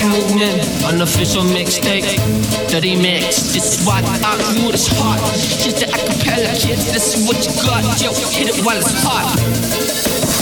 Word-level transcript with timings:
Unofficial 0.00 1.42
mixtape, 1.42 2.16
dirty 2.68 2.96
mix. 2.96 3.52
This 3.52 3.78
is 3.78 3.86
why 3.86 3.98
I 3.98 4.18
hot. 4.88 5.20
Here's 5.60 5.74
the 5.80 5.86
acapella 5.86 6.52
kids, 6.58 6.92
this 6.92 7.14
is 7.14 7.28
what 7.28 7.36
you 7.44 7.52
got. 7.62 7.84
Yo, 8.00 8.12
hit 8.30 8.48
it 8.48 8.64
while 8.64 8.78
it's 8.78 8.92
hot. 9.04 10.41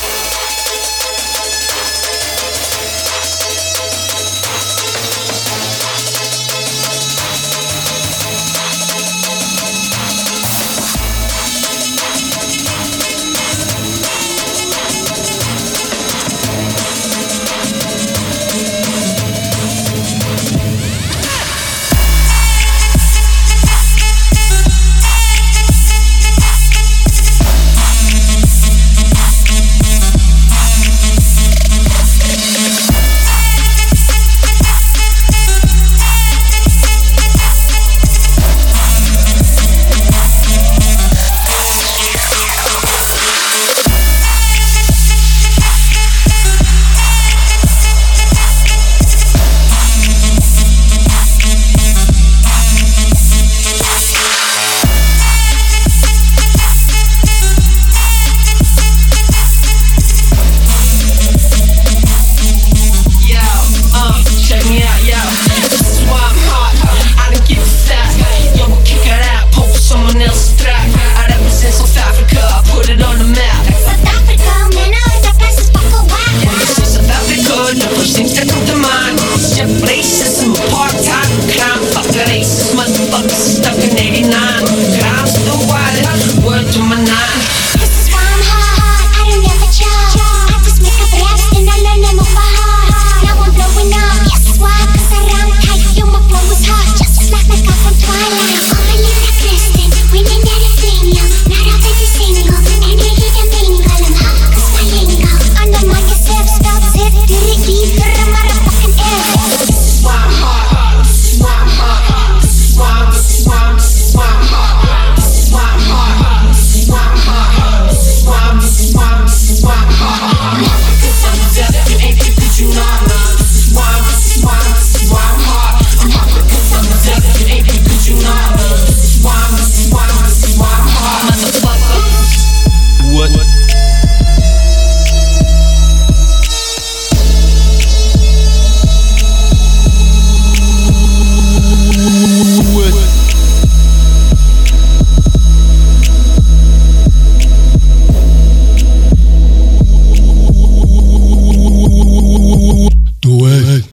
The 78.28 78.44
come 78.44 78.64
to 78.66 78.76
mind. 78.76 79.18
Chef 79.40 79.70
racism, 79.88 80.52
apartheid, 80.52 81.30
crime, 81.56 81.80
fuck 81.92 82.06
the 82.12 82.20
racist 82.28 82.74
motherfuckers 82.76 83.56
stuck 83.56 83.78
in 83.78 83.96
89. 83.96 84.89